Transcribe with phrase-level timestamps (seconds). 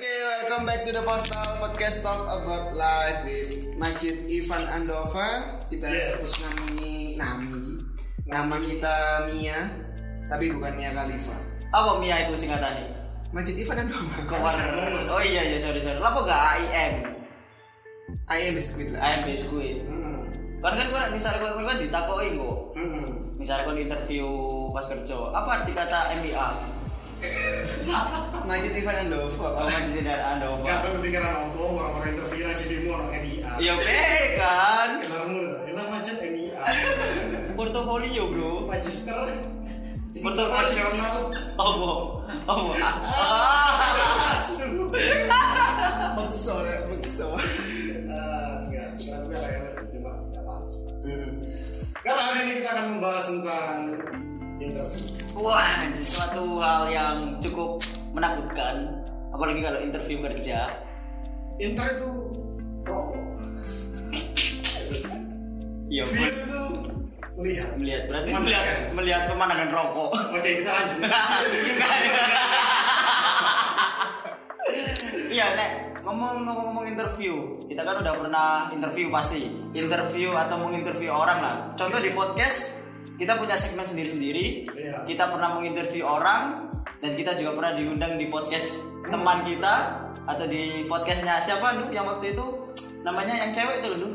[0.00, 5.60] Oke, welcome back to the Postal Podcast Talk about life with Majid Ivan Andova.
[5.68, 6.24] Kita Yes.
[6.24, 7.84] sebut nami nami
[8.24, 9.68] nama kita Mia,
[10.24, 11.36] tapi bukan Mia Khalifa.
[11.68, 12.88] Apa Mia itu singkatannya?
[13.28, 14.40] Majid Ivan Andova.
[14.40, 15.04] Warna?
[15.04, 16.00] Oh iya iya sorry sorry.
[16.00, 17.04] Lapo gak AIM?
[18.24, 19.04] I am biskuit lah.
[19.04, 19.84] AIM biskuit.
[19.84, 20.24] Hmm.
[20.64, 22.56] Kan kan gua misalnya gua kan ditakoi kok.
[22.72, 23.36] Hmm.
[23.36, 24.28] Misalnya kau interview
[24.72, 26.79] pas kerja, apa arti kata MBA?
[28.50, 29.46] Majid Ivan Andova.
[29.62, 30.98] Oh masih tidak ada Gak apa?
[30.98, 33.50] pikiran apa, orang-orang interview nasi demo orang NIA.
[33.62, 34.02] Iya be
[34.40, 34.90] kan.
[35.04, 36.62] Kelarmu lho, ilang macet NIA.
[37.54, 38.66] Portofolio bro.
[38.66, 39.30] Magister.
[40.18, 40.86] Portofolio.
[41.54, 41.92] Apa?
[42.50, 42.72] Apa?
[42.74, 43.40] Ah.
[48.10, 49.62] Ya, enggak, cuma lah ya,
[49.94, 50.74] cuma enggak pantas.
[51.02, 51.32] Hmm.
[52.00, 53.76] Karena hari ini kita akan membahas tentang
[54.70, 55.02] interview.
[55.36, 58.90] Wah, sesuatu hal yang cukup menakutkan.
[59.30, 60.70] Apalagi kalau interview kerja.
[61.56, 62.10] Inter itu
[62.82, 63.18] rokok.
[65.90, 66.60] Iya, View itu
[67.34, 67.68] melihat.
[67.74, 68.42] melihat berarti Melihat.
[68.46, 70.10] melihat melihat pemandangan rokok.
[70.34, 70.98] Oke, kita lanjut.
[75.30, 75.70] Iya, Nek.
[76.02, 79.46] Ngomong-ngomong interview, kita kan udah pernah interview pasti.
[79.70, 81.56] Interview atau menginterview orang lah.
[81.78, 82.79] Contoh di podcast,
[83.20, 84.64] kita punya segmen sendiri-sendiri.
[84.72, 85.04] Iya.
[85.04, 89.74] Kita pernah menginterview orang dan kita juga pernah diundang di podcast teman kita
[90.22, 92.46] atau di podcastnya siapa lu yang waktu itu
[93.00, 94.10] namanya yang cewek itu lu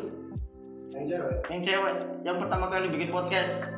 [0.88, 1.36] Yang cewek.
[1.50, 3.74] yang cewek yang pertama kali bikin podcast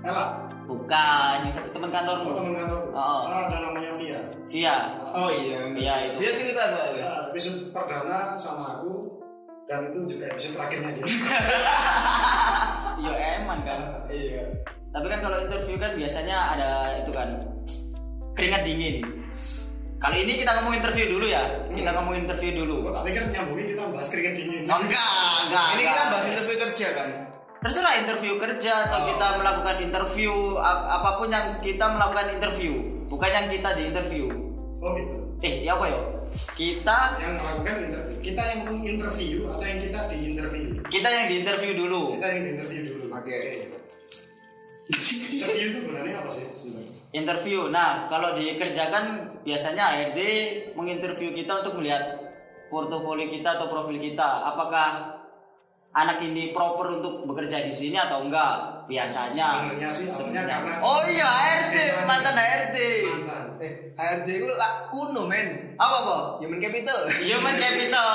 [0.00, 0.46] Ella.
[0.64, 2.80] bukan yang satu teman Oh, kantormu teman kantor.
[2.90, 3.22] Oh.
[3.26, 4.20] Ah, ada namanya Via.
[4.48, 4.76] Via
[5.10, 5.58] Oh iya.
[5.70, 6.16] Iya, itu.
[6.22, 7.02] Dia cerita soalnya.
[7.02, 9.20] Ya, episode perdana sama aku
[9.66, 11.04] dan itu juga episode terakhirnya dia.
[13.02, 14.42] Yo eman kan Iya.
[14.92, 17.28] Tapi kan kalau interview kan biasanya ada itu kan
[18.32, 18.96] keringat dingin.
[19.96, 21.42] Kali ini kita ngomong interview dulu ya.
[21.70, 22.74] Kita ngomong interview dulu.
[22.84, 24.62] Gua tak pikir nyambungin kita bahas keringet dingin.
[24.66, 25.08] Oh, enggak,
[25.46, 25.66] enggak.
[25.68, 25.94] Ini enggak.
[25.94, 27.08] kita bahas interview kerja kan.
[27.62, 29.06] Terserah interview kerja atau Oh.
[29.06, 32.72] kita melakukan interview a- apa pun yang kita melakukan interview,
[33.06, 34.26] bukan yang kita di interview.
[34.82, 35.14] Oh gitu.
[35.40, 36.00] Eh, ya apa ya?
[36.52, 38.18] Kita Yang melakukan interview.
[38.22, 40.64] Kita yang menginterview atau yang kita diinterview?
[40.88, 42.02] kita yang di interview dulu.
[42.16, 43.04] Kita yang diinterview dulu.
[43.12, 43.38] Oke.
[45.32, 46.92] Interview itu gunanya apa sih sebenarnya?
[47.12, 47.60] Interview.
[47.68, 49.04] Nah, kalau dikerjakan
[49.44, 50.20] biasanya HRD
[50.72, 52.32] menginterview kita untuk melihat
[52.72, 54.48] portofolio kita atau profil kita.
[54.48, 55.20] Apakah
[55.92, 58.71] anak ini proper untuk bekerja di sini atau enggak?
[58.90, 59.46] Biasanya.
[59.68, 61.76] Sebenarnya sih awalnya karena Oh iya, HRD,
[62.06, 62.78] mantan HRD.
[63.62, 65.78] Eh, HRD itu lah kuno men.
[65.78, 66.16] Apa, apa?
[66.42, 66.98] Human capital.
[67.22, 68.14] Human capital.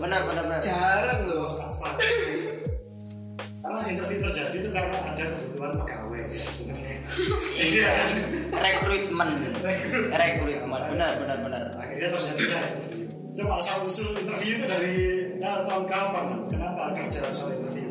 [0.00, 0.60] Benar, benar, benar.
[0.64, 1.44] Jarang loh.
[1.44, 2.08] Advance.
[3.58, 6.98] Karena interview terjadi itu karena ada kebutuhan pegawai ya sebenarnya.
[7.58, 7.92] Iya.
[8.48, 9.30] Rekrutmen.
[10.08, 10.80] Rekrutmen.
[10.96, 11.62] Benar, benar, benar.
[11.76, 12.44] Akhirnya terjadi.
[13.38, 14.96] Coba asal usul interview itu dari
[15.38, 16.26] nah, tahun kapan?
[16.50, 17.86] Kenapa kerja soal interview?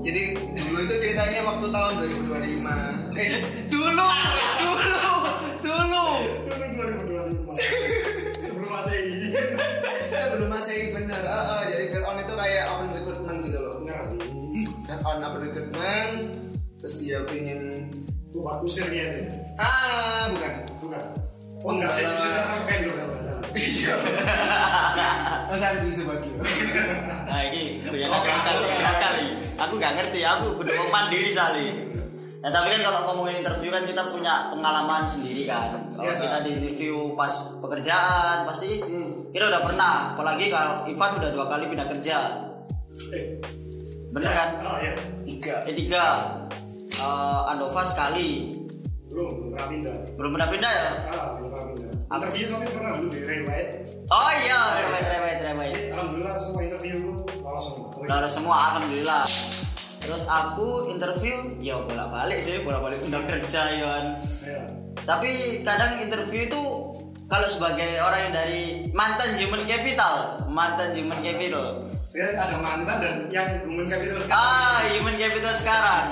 [0.00, 0.38] Jadi
[0.86, 3.18] itu ceritanya waktu tahun 2025.
[3.18, 3.30] Eh,
[3.66, 4.06] Dulu,
[4.56, 5.10] dulu,
[5.60, 6.06] dulu.
[6.46, 6.64] Dulu
[7.50, 7.58] 2025
[8.38, 9.34] sebelum masehi.
[10.06, 11.22] sebelum masih bener.
[11.22, 13.74] Ah, ah, jadi Fir'aun itu kayak open recruitment gitu loh.
[13.80, 14.00] Benar.
[14.86, 16.12] Fir'aun open recruitment,
[16.78, 17.90] terus dia pengen
[18.30, 19.22] Buat kusirnya itu.
[19.56, 20.52] ah bukan.
[20.78, 21.02] Bukan.
[21.58, 22.14] Oh enggak sih, Enggak.
[22.14, 23.42] kusirnya orang vendor kalau nggak salah.
[23.56, 23.94] Iya.
[25.48, 26.32] Mas Andi sebagai.
[27.24, 28.20] Nah ini yang Oh,
[29.56, 31.66] Aku gak ngerti, aku bener mandiri sali.
[32.44, 35.82] Nah tapi kan kalau ngomongin interview kan kita punya pengalaman sendiri kan.
[35.96, 36.22] Kalau Yes.
[36.22, 39.32] kita di interview pas pekerjaan pasti Hmm.
[39.32, 40.14] kita udah pernah.
[40.14, 42.18] Apalagi kalau Ivan udah dua kali pindah kerja,
[43.12, 43.36] Eh,
[44.08, 44.48] bener kan?
[44.64, 44.96] Oh iya.
[45.20, 45.68] Tiga.
[45.68, 46.04] Ketiga,
[46.96, 48.56] eh, Andova sekali.
[49.10, 49.96] Belum, belum pernah pindah.
[50.16, 50.88] Belum pernah pindah ya?
[51.12, 51.92] Ah, belum pernah pindah.
[52.06, 53.68] Interview tapi pernah dulu di Rewet.
[54.06, 55.02] Oh iya, remai
[55.42, 55.68] remai.
[55.74, 57.88] Jadi alhamdulillah semua interview gue lolos semua.
[57.98, 59.24] Udah semua alhamdulillah.
[59.98, 64.04] Terus aku interview, ya bolak balik sih, bolak balik pindah kerja ya kan.
[64.46, 64.60] Ya.
[65.02, 65.30] Tapi
[65.66, 66.62] kadang interview itu
[67.26, 68.62] kalau sebagai orang yang dari
[68.94, 71.90] mantan human capital, mantan human capital.
[72.06, 74.46] Sekarang ada mantan dan yang human capital sekarang.
[74.46, 76.04] Ah, human capital sekarang.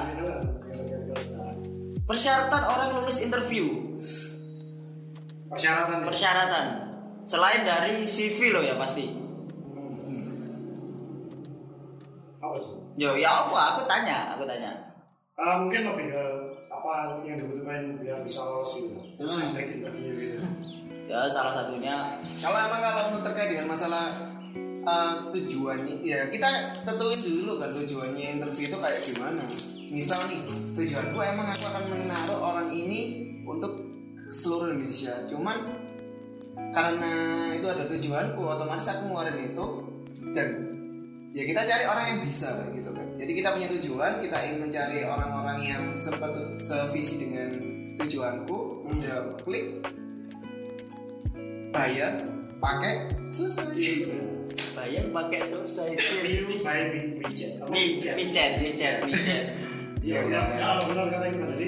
[2.04, 3.94] Persyaratan orang lulus interview,
[5.54, 6.06] Persyaratan ya.
[6.06, 6.66] persyaratan
[7.22, 9.06] selain dari CV lo ya pasti.
[12.44, 12.76] apa sih?
[13.00, 13.58] Yo, ya apa?
[13.74, 14.70] Aku tanya, aku tanya.
[15.34, 16.24] Ah, mungkin lebih ke
[16.68, 16.90] apa
[17.24, 19.00] yang dibutuhkan biar bisa lolos gitu.
[19.16, 19.56] Terus Hmm.
[19.56, 20.44] teknik interview gitu.
[21.04, 24.12] Ya salah satunya Kalau emang kalau terkait dengan masalah
[24.84, 26.48] uh, tujuannya, ya kita
[26.84, 29.44] tentuin dulu kan tujuannya interview itu kayak gimana.
[29.88, 30.40] Misal nih,
[30.76, 33.00] tujuanku emang aku akan menaruh orang ini
[33.44, 33.93] untuk
[34.34, 35.14] seluruh Indonesia.
[35.30, 35.56] Cuman
[36.74, 37.14] karena
[37.54, 39.66] itu ada tujuanku otomatis aku ngeluarin itu
[40.34, 40.48] dan
[41.30, 43.06] ya kita cari orang yang bisa kayak gitu kan.
[43.14, 47.48] Jadi kita punya tujuan kita ingin mencari orang-orang yang sepatu sevisi dengan
[47.94, 49.86] tujuanku udah klik
[51.70, 52.18] bayar
[52.58, 53.70] pakai selesai.
[54.74, 55.88] Bayar pakai selesai.
[55.94, 56.14] Apa
[57.22, 59.46] micet micet micet micet
[60.04, 60.42] ya, ya,
[60.84, 61.48] benar kata Iqbal.
[61.54, 61.66] Jadi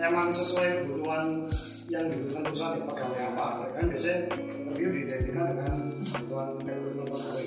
[0.00, 1.46] emang sesuai kebutuhan
[1.86, 3.46] yang dibutuhkan perusahaan ya, pegawai apa.
[3.78, 7.46] Kan biasanya interview diidentikan dengan kebutuhan rekrutmen pegawai.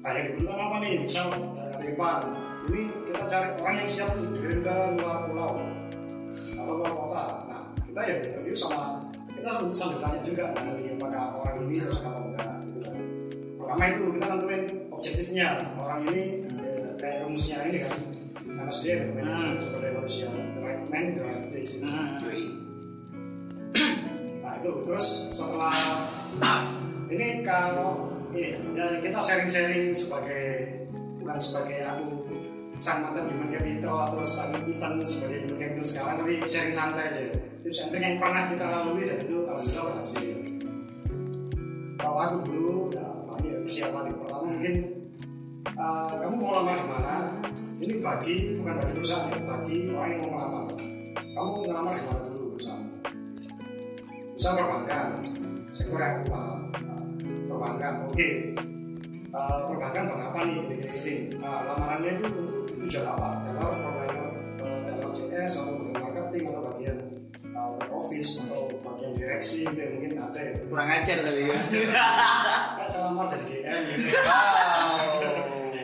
[0.00, 0.92] Nah, yang dibutuhkan apa nih?
[1.04, 2.18] Misal dari Iqbal,
[2.66, 5.52] ini kita cari orang yang siap untuk dikirim ke luar pulau
[6.56, 7.24] atau luar kota.
[7.46, 8.84] Nah, kita ya interview sama
[9.36, 12.96] kita sambil tanya juga nah, apakah orang ini cocok apa enggak gitu kan.
[13.60, 15.48] Pertama itu kita nentuin objektifnya
[15.78, 17.94] orang ini ya, kayak rumusnya ini kan
[18.66, 18.84] MSD
[19.14, 22.18] manajemen sumber daya manusia the right man the right place Hmm.
[22.18, 22.65] nah
[24.66, 25.74] itu terus setelah
[27.14, 30.46] ini kalau ini ya kita sharing-sharing sebagai
[31.22, 32.06] bukan sebagai aku
[32.76, 37.24] sang mantan human capital atau sang Ethan sebagai human capital sekarang tapi sharing santai aja.
[37.62, 40.36] Tips and yang pernah kita lalui dan itu alhamdulillah berhasil.
[41.98, 44.74] Kalau aku dulu ya lagi persiapan yang pertama mungkin
[45.74, 47.16] uh, kamu mau lamar di mana?
[47.76, 50.64] Ini bagi bukan bagi perusahaan ya bagi orang yang mau melamar
[51.36, 52.35] kamu ngelamar di mana
[54.36, 55.32] bisa perbankan.
[55.72, 56.40] Sektor yang apa
[57.48, 58.28] perbankan oke.
[59.36, 60.56] Eh, perbankan bank apa nih?
[60.64, 63.28] Gini gini nah, lamarannya itu untuk tujuan apa
[63.76, 66.96] frontliner uh, teller CS atau bagian marketing atau bagian
[67.52, 70.52] uh, office atau bagian direksi gitu ya, mungkin ada ya.
[70.68, 71.56] Kurang ajar tapi ya.
[71.56, 75.00] Nggak, saya lamar jadi GM gitu wow.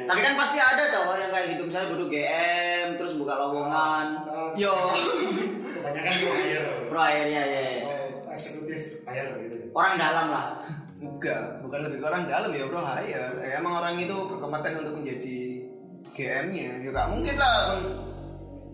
[0.03, 1.63] Tapi kan pasti ada tau yang kayak gitu.
[1.69, 4.07] Misalnya duduk GM terus buka lowongan.
[4.29, 4.77] Eh, yo.
[5.77, 6.65] kebanyakan itu hire.
[6.89, 8.02] Pro air ya ya ya.
[9.13, 9.57] Hire gitu.
[9.77, 10.47] Orang dalam lah.
[11.03, 13.29] Enggak bukan lebih ke orang dalam ya bro hire.
[13.45, 15.39] Ya, emang orang itu berkompeten untuk menjadi
[16.13, 17.79] GM-nya ya gak mungkin lah.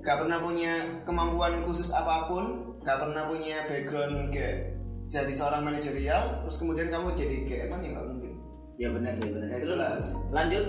[0.02, 6.44] Gak pernah punya kemampuan khusus apa pun gak pernah punya background kayak jadi seorang manajerial
[6.44, 8.32] terus kemudian kamu jadi GM kan ya gak mungkin.
[8.78, 9.48] Ya benar sih benar.
[9.50, 10.04] Ya jelas.
[10.30, 10.64] Lanjut.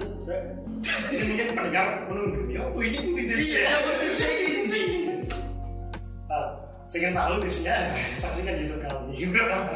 [1.13, 2.63] Ini mungkin pendengar menunggu ya.
[2.74, 3.69] Ini ini tipsnya.
[6.30, 6.58] Nah,
[6.89, 7.77] pengen tahu tipsnya
[8.18, 9.21] saksikan YouTube kami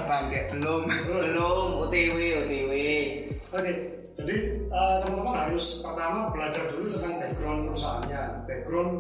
[0.10, 2.74] bangke belum belum OTW OTW
[3.54, 3.70] Oke,
[4.18, 8.92] jadi eh, teman-teman harus pertama belajar dulu tentang background perusahaannya, background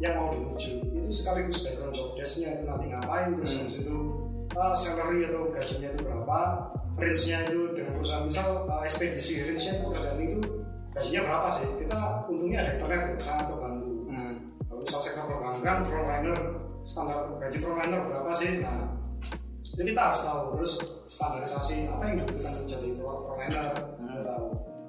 [0.00, 0.80] yang mau dituju.
[0.96, 3.96] Itu sekaligus background job desk-nya itu nanti ngapain, terus habis itu
[4.48, 6.40] eh, salary atau gajinya itu berapa,
[6.96, 10.38] range-nya itu dengan perusahaan misal eh, ekspedisi range-nya itu kerjaan itu
[10.96, 11.68] gajinya berapa sih?
[11.84, 12.00] Kita
[12.32, 13.92] untungnya ada internet sangat terbantu.
[14.08, 14.34] hmm.
[14.72, 16.40] Kalau misal sektor perbankan, frontliner
[16.88, 18.64] standar gaji frontliner berapa sih?
[18.64, 18.88] Nah,
[19.76, 20.72] jadi kita harus tahu terus
[21.04, 23.66] standarisasi apa yang dibutuhkan untuk jadi front- frontliner.
[24.00, 24.44] Kita tahu.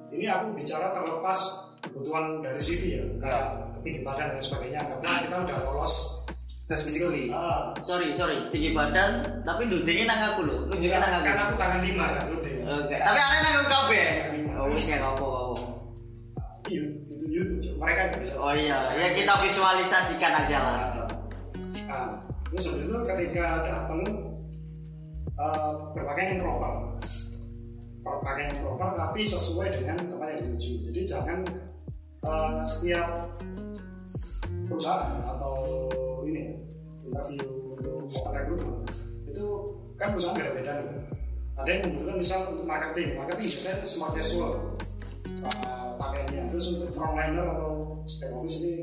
[0.10, 1.40] Ini aku bicara terlepas
[1.80, 3.44] kebutuhan dari CV ya, kayak
[3.78, 4.80] ketinggi badan dan sebagainya.
[4.82, 5.96] Karena kita udah lolos.
[6.70, 11.26] tes physically Ah, sorry sorry tinggi badan tapi dudingnya nang aku loh nunjukin nang aku
[11.26, 12.54] kan aku tangan lima kan udah.
[12.86, 14.06] Oke, tapi aneh nang aku kabeh
[14.54, 15.66] oh wis nggak apa apa
[16.70, 18.38] YouTube, YouTube, mereka bisa.
[18.38, 20.78] oh iya ya kita visualisasikan aja lah
[21.90, 22.22] Nah,
[22.54, 24.02] terus habis itu ketika datang
[25.42, 26.94] uh, berpakaian yang proper,
[28.06, 30.94] berpakaian yang proper tapi sesuai dengan apa yang dituju.
[30.94, 31.40] Jadi jangan
[32.22, 33.34] uh, setiap
[34.70, 35.90] perusahaan atau
[36.30, 36.54] ini ya,
[37.10, 37.42] interview
[37.74, 38.86] untuk open recruitment
[39.26, 39.46] itu
[39.98, 41.02] kan perusahaan beda-beda nih.
[41.60, 44.54] Ada yang membutuhkan misal untuk marketing, marketing biasanya smart casual
[45.42, 46.54] uh, pakaiannya.
[46.54, 48.74] Terus untuk frontliner atau back office ini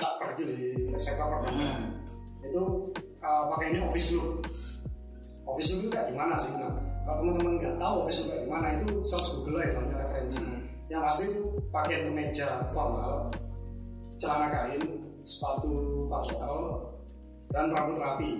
[0.00, 0.58] tak kecil di
[0.96, 2.03] sektor perbankan Hmm.
[2.54, 2.64] Itu
[3.18, 4.46] uh, pakainya office look.
[5.42, 6.54] Office look itu kayak gimana sih?
[6.54, 9.96] Nah kalau teman-teman nggak tahu office look kayak gimana itu search google lah itu hanya
[10.06, 10.42] referensi
[10.86, 11.42] yang pasti itu
[11.74, 13.32] pakai kemeja formal
[14.22, 14.82] celana kain
[15.26, 16.94] sepatu casual
[17.50, 18.30] dan rambut rapi.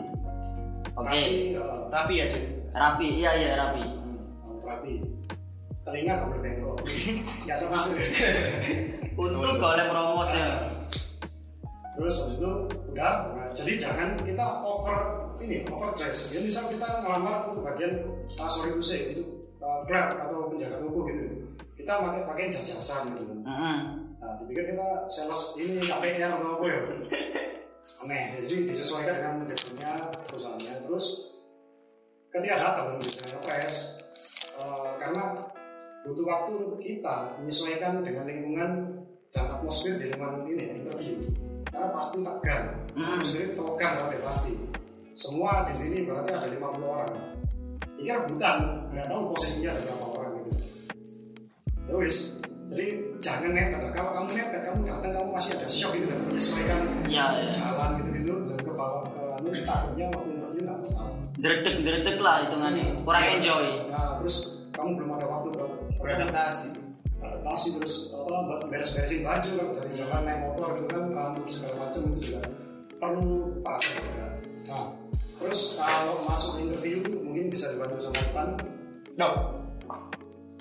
[0.94, 1.10] Oke.
[1.10, 2.38] rapi uh, rapi aja
[2.70, 3.82] rapi iya iya rapi.
[4.46, 4.94] Rambut rapi.
[5.84, 6.76] Telinga nggak boleh bengkok.
[7.44, 7.94] Nggak termasuk.
[8.00, 8.30] Ya
[9.14, 10.42] untuk gak oleh promosi
[11.94, 12.52] terus habis itu
[12.90, 16.36] udah nah, jadi jangan kita over ini overdress.
[16.36, 18.06] Ya misal kita ngelamar untuk bagian
[18.38, 21.24] uh, sorry to say untuk uh, clerk atau penjaga toko gitu.
[21.74, 23.24] Kita pakai pakai jas jasan gitu.
[23.42, 23.78] Heeh.
[24.24, 26.80] nah dipikir kita sales ini KPR atau apa ya?
[28.04, 28.24] Aneh.
[28.40, 29.92] Jadi disesuaikan dengan backgroundnya
[30.24, 30.74] perusahaannya.
[30.88, 31.06] Terus
[32.32, 33.74] ketika datang dengan press
[34.56, 35.36] uh, karena
[36.04, 38.70] butuh waktu untuk kita menyesuaikan dengan lingkungan
[39.32, 41.16] dan atmosfer di lingkungan ini interview
[41.74, 43.02] karena pasti tegang Hmm.
[43.18, 44.52] atmosfer tegang tapi pasti
[45.12, 47.10] semua di sini berarti ada 50 orang
[47.96, 48.56] ini rebutan
[48.88, 50.50] nggak tahu posisinya ada berapa orang gitu
[51.84, 52.18] ya wis
[52.64, 52.86] jadi
[53.18, 57.24] jangan nekat kalau kamu nekat kamu kadang kamu masih ada shock gitu kan menyesuaikan Iya,
[57.36, 57.50] iya.
[57.52, 62.18] jalan gitu gitu dan ke bawah ke anu takutnya waktu interview nggak tahu Dredeg dredeg
[62.18, 62.84] lah hitungannya.
[63.02, 63.66] Kurang enjoy.
[63.90, 64.36] nah terus
[64.70, 66.68] kamu belum ada waktu buat beradaptasi
[67.54, 72.02] adaptasi terus apa beres-beresin baju kan dari jalan naik motor gitu kan rambut segala macam
[72.10, 72.40] itu juga
[72.98, 73.30] perlu
[73.62, 74.26] perhatian juga.
[74.74, 74.86] Nah,
[75.38, 78.48] terus kalau masuk interview mungkin bisa dibantu sama Ipan.
[79.14, 79.30] no.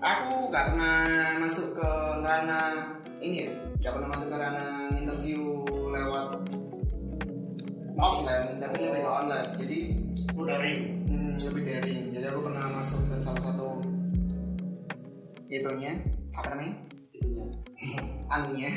[0.03, 0.91] Aku karena
[1.39, 1.89] masuk ke
[2.21, 3.49] ranah ini ya.
[3.79, 6.43] Gak pernah masuk ke ranah interview lewat
[7.97, 9.49] offline tapi lebih ke online.
[9.57, 9.79] Jadi
[10.35, 10.73] Lu dari
[11.07, 12.01] hmm, lebih daring.
[12.13, 13.81] Jadi aku pernah masuk ke salah satu
[15.47, 15.93] itunya
[16.33, 16.75] apa namanya?
[17.13, 17.45] Itunya.
[18.35, 18.69] anunya.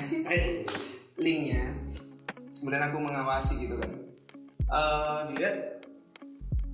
[1.25, 1.63] Linknya.
[2.53, 3.91] Kemudian aku mengawasi gitu kan.
[4.67, 5.57] Eh, dilihat.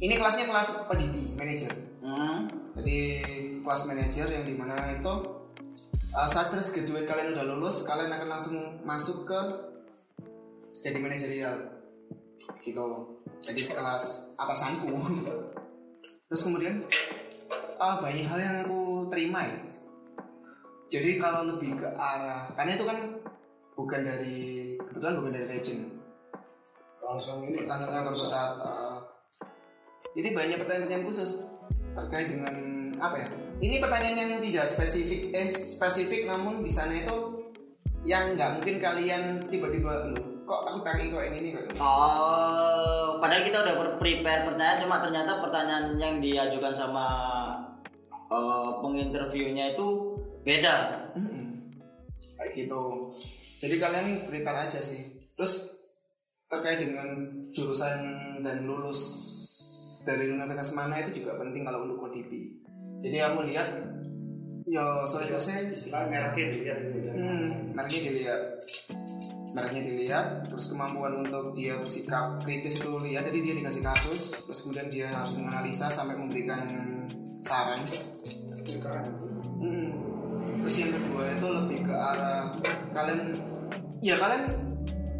[0.02, 1.70] Ini kelasnya kelas PDP manager
[2.02, 2.50] Hmm.
[2.74, 3.22] jadi
[3.62, 5.14] kelas manager yang di mana itu
[6.10, 9.40] uh, saat fresh graduate kalian udah lulus kalian akan langsung masuk ke
[10.82, 11.56] jadi manajerial.
[12.58, 12.86] Gitu.
[13.38, 14.90] Jadi sekelas atasanku.
[16.26, 16.82] Terus kemudian
[17.78, 19.58] ah banyak hal yang aku terima ya
[20.92, 22.98] jadi kalau lebih ke arah karena itu kan
[23.72, 24.40] bukan dari
[24.76, 25.88] kebetulan bukan dari region
[27.00, 27.64] langsung ini.
[27.64, 29.00] Kantor kantor pusat uh,
[30.12, 31.48] jadi banyak pertanyaan-pertanyaan khusus
[31.96, 32.54] terkait dengan
[33.00, 33.28] apa ya?
[33.64, 37.40] Ini pertanyaan yang tidak spesifik eh spesifik namun di sana itu
[38.04, 41.64] yang nggak mungkin kalian tiba-tiba loh kok aku tanya kok yang ini kok?
[41.80, 47.06] Oh, padahal kita udah prepare pertanyaan, cuma ternyata pertanyaan yang diajukan sama
[48.28, 50.11] eh, penginterviewnya itu
[50.42, 50.74] beda.
[51.14, 51.44] Mm-mm.
[52.38, 53.14] kayak gitu
[53.62, 55.82] jadi kalian prepare aja sih terus
[56.50, 57.08] terkait dengan
[57.54, 57.96] jurusan
[58.42, 59.00] dan lulus
[60.02, 62.60] dari universitas mana itu juga penting kalau untuk ODP
[63.02, 63.68] jadi aku lihat
[64.66, 67.12] ya sorry saya istilah mereknya dilihat itu ya.
[67.14, 68.42] Hmm, mereknya dilihat
[69.52, 74.58] mereknya dilihat terus kemampuan untuk dia bersikap kritis itu lihat jadi dia dikasih kasus terus
[74.64, 76.62] kemudian dia harus menganalisa sampai memberikan
[77.42, 77.82] saran
[78.62, 79.21] Itu keren.
[80.62, 82.54] Terus yang kedua itu lebih ke arah
[82.94, 83.20] kalian
[83.98, 84.42] ya kalian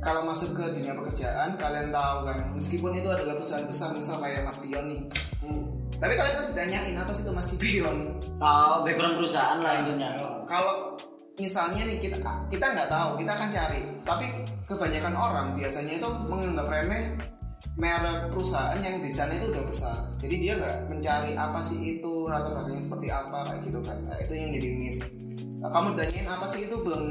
[0.02, 4.46] kalau masuk ke dunia pekerjaan kalian tahu kan meskipun itu adalah perusahaan besar misal kayak
[4.46, 5.02] Mas Pion nih.
[5.42, 5.62] Hmm.
[6.02, 7.99] tapi kalian kan ditanyain apa sih itu Mas Pion?
[8.42, 10.11] Oh, background perusahaan lah intinya.
[10.18, 10.99] Ya, kalau
[11.38, 12.18] misalnya nih kita
[12.50, 13.80] kita nggak tahu kita akan cari.
[14.02, 14.26] Tapi
[14.66, 17.02] kebanyakan orang biasanya itu menganggap remeh
[17.78, 19.96] merek perusahaan yang di sana itu udah besar.
[20.20, 23.99] Jadi dia nggak mencari apa sih itu latar belakangnya seperti apa kayak gitu kan.
[24.04, 24.99] Nah, itu yang jadi miss.
[25.00, 25.22] Nah,
[25.71, 27.07] kamu ditanyain apa sih itu bang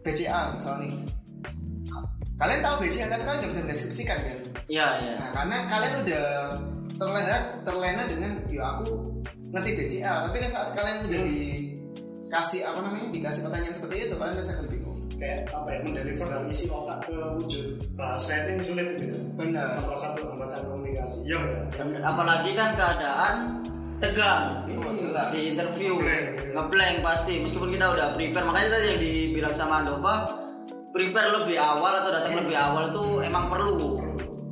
[0.00, 0.92] BCA misal nih
[2.36, 4.38] kalian tahu BCA tapi kalian nggak bisa mendeskripsikan kan
[4.70, 5.14] Iya, iya.
[5.18, 6.26] Nah, karena kalian udah
[6.94, 9.18] terlena terlena dengan ya aku
[9.50, 14.38] ngerti BCA, tapi kan saat kalian udah dikasih apa namanya dikasih pertanyaan seperti itu kalian
[14.38, 14.88] pasti akan bingung.
[15.20, 19.20] kayak apa ya mendeliver dan isi otak ke wujud bahasa itu yang sulit itu ya.
[19.36, 19.76] Benar.
[19.76, 21.60] salah satu hambatan komunikasi iya ya
[22.08, 23.36] Apalagi kan keadaan
[24.00, 24.66] tegang.
[24.80, 25.28] Oh, jelas.
[25.30, 25.92] di interview.
[26.00, 26.56] Ngeblank.
[26.56, 28.44] ngeblank pasti meskipun kita udah prepare.
[28.48, 30.14] Makanya tadi yang dibilang sama Andova
[30.90, 34.00] prepare lebih awal atau datang lebih awal itu emang perlu.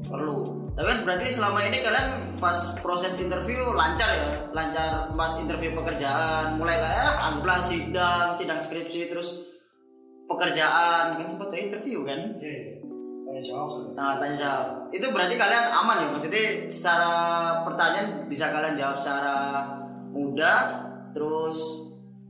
[0.06, 0.38] Perlu.
[0.78, 4.28] Tapi berarti selama ini kalian pas proses interview lancar ya?
[4.54, 9.42] Lancar pas interview pekerjaan mulai kayak anggaplah sidang sidang skripsi terus
[10.30, 11.18] pekerjaan.
[11.18, 12.38] Kan sempat ada interview kan?
[12.38, 12.77] Oke
[13.38, 14.66] tanya jawab sudah Nah, tanya jawab.
[14.90, 16.06] Itu berarti kalian aman ya?
[16.10, 17.10] Maksudnya secara
[17.62, 19.36] pertanyaan bisa kalian jawab secara
[20.10, 20.58] mudah,
[21.14, 21.58] terus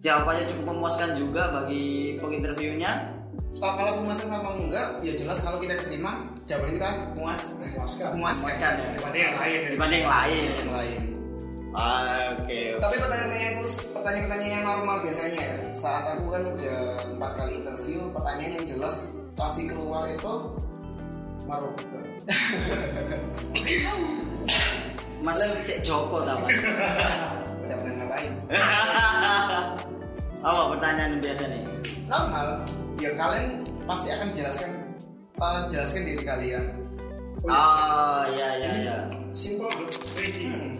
[0.04, 3.16] jawabannya cukup memuaskan juga bagi penginterviewnya.
[3.58, 8.08] Oh, kalau pemuasan sama enggak, ya jelas kalau kita diterima jawaban kita puas, Memuaskan.
[8.14, 8.86] memuaskan Memuaskan ya.
[8.94, 9.68] dibanding yang lain ya.
[9.74, 10.42] Dibanding yang lain.
[10.46, 11.00] yang lain.
[11.74, 12.60] Ah, Oke.
[12.78, 15.54] Tapi pertanyaan-pertanyaan khusus, pertanyaan-pertanyaan yang normal biasanya ya.
[15.74, 16.78] Saat aku kan udah
[17.18, 18.94] empat kali interview, pertanyaan yang jelas
[19.34, 20.32] pasti keluar itu
[21.46, 21.76] Maruf.
[25.22, 26.58] Mas si Joko tak mas?
[27.62, 28.32] udah pernah ngapain?
[30.46, 31.62] Apa pertanyaan yang biasa nih?
[32.08, 32.64] normal
[32.96, 34.70] ya kalian pasti akan jelaskan
[35.36, 36.64] eh, jelaskan diri kalian
[37.46, 38.96] Oh iya iya iya.
[39.30, 40.50] Simple but tricky.
[40.50, 40.74] Hmm.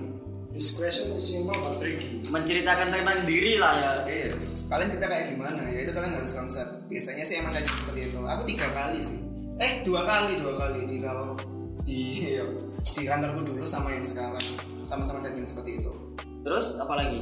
[0.50, 2.18] This question is simple but tricky.
[2.34, 3.92] Menceritakan tentang diri lah ya.
[4.10, 4.34] Iya.
[4.68, 8.20] kalian cerita kayak gimana ya itu kalian harus konsep biasanya sih emang kayak seperti itu
[8.20, 9.16] aku tiga kali sih
[9.58, 11.34] eh dua kali dua kali di kalau
[11.82, 12.30] di
[12.78, 14.42] di kantorku dulu sama yang sekarang
[14.82, 15.92] sama-sama kejadian seperti itu
[16.38, 17.20] Terus apa lagi?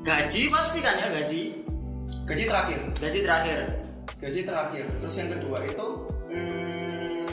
[0.00, 1.50] Gaji pasti kan ya gaji.
[2.24, 3.60] gaji terakhir Gaji terakhir.
[4.18, 5.86] gaji terakhir terus yang kedua itu
[6.28, 7.26] hmm,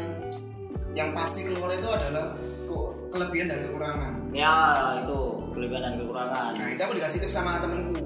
[0.93, 4.53] yang pasti keluar itu adalah ke- kelebihan dan kekurangan Ya
[4.99, 5.19] itu
[5.51, 6.51] kelebihan dan kekurangan.
[6.53, 8.03] Nah itu aku dikasih tips sama temenku.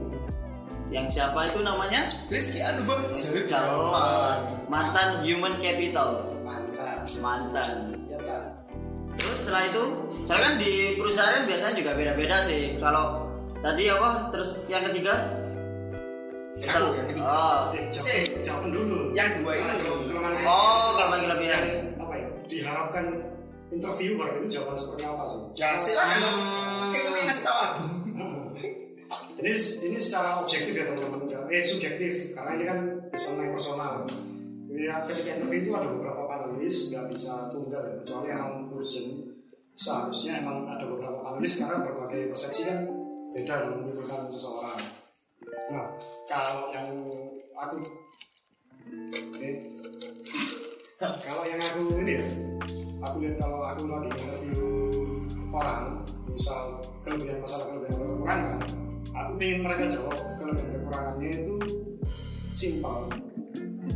[0.90, 2.10] Yang siapa itu namanya?
[2.34, 4.42] Rizky Anwar Jelas.
[4.66, 6.26] Mantan human capital.
[7.22, 7.94] Mantan.
[8.10, 8.44] ya kan
[9.20, 9.84] Terus setelah itu,
[10.26, 12.80] soalnya kan di perusahaan biasanya juga beda-beda sih.
[12.82, 13.28] Kalau
[13.62, 14.32] tadi apa?
[14.34, 15.14] Terus yang ketiga?
[16.60, 17.24] Aku yang ketiga.
[17.24, 18.28] Oh, eh, Sih.
[18.44, 19.76] jawab, jawaban dulu Yang dua ini.
[20.12, 21.66] Kelemahan- oh kalau bagi lebih yang
[21.96, 23.06] apa ya diharapkan
[23.72, 26.36] interviewer itu jawaban seperti apa sih Ya silakan dong.
[26.36, 26.90] Hmm.
[26.92, 27.84] Kayak kamu ngasih tahu aku.
[29.40, 29.54] Ini
[29.90, 33.94] ini secara objektif ya teman-teman, eh subjektif karena ini kan personal personal.
[34.70, 39.34] Ya ketika interview itu ada beberapa panelis nggak bisa tunggal ya, kecuali yang urgent.
[39.74, 42.80] Seharusnya emang ada beberapa panelis karena berbagai persepsi kan
[43.32, 44.80] beda menyimpulkan seseorang.
[45.72, 45.88] Nah
[46.30, 46.90] kalau yang
[47.56, 47.78] aku
[49.40, 49.56] eh,
[51.00, 52.26] kalau yang aku ini ya,
[53.00, 54.60] aku lihat kalau aku lagi interview
[55.50, 58.60] orang, misal kelebihan masalah kelebihan kekurangan,
[59.20, 61.56] aku ingin mereka jawab kelebihan kekurangannya itu
[62.56, 62.98] simpel,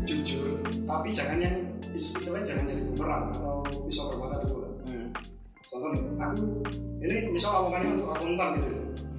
[0.04, 1.58] jujur, tapi jangan yang
[1.96, 4.68] istilahnya jangan jadi bumerang atau pisau bermata dua.
[4.84, 5.08] Hmm.
[5.72, 6.44] Contoh nih, aku
[7.00, 8.70] ini misal omongannya untuk akuntan gitu.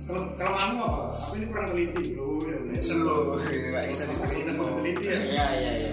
[0.04, 1.02] Kalau kalau kamu apa?
[1.08, 2.04] Aku ini kurang teliti.
[2.12, 3.40] Loh, ya lesson Loh, loh.
[3.40, 5.92] nggak bisa Kita kurang teliti ya iya iya iya.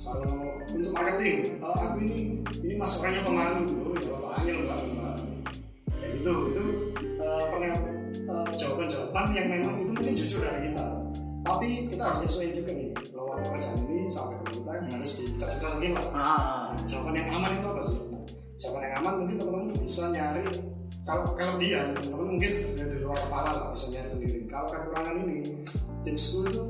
[0.00, 0.22] soal
[0.72, 2.18] untuk marketing aku ini
[2.64, 5.16] ini mas orangnya pemalu oh ya bapaknya loh mbak mbak
[5.98, 6.63] kayak gitu itu
[9.34, 10.86] yang memang itu mungkin jujur dari kita.
[11.44, 16.06] Tapi kita harus sesuai juga nih lawan pekerjaan ini sampai ke kita harus dicocok-cocokin lah
[16.16, 17.98] Ah, Nah, jawaban yang aman itu apa sih?
[18.10, 18.22] Nah,
[18.60, 20.44] jawaban yang aman mungkin teman-teman bisa nyari
[21.04, 24.38] kalau kelebihan teman-teman mungkin dari luar kepala lah bisa nyari sendiri.
[24.48, 25.38] Kalau kekurangan ini
[26.04, 26.62] timsku itu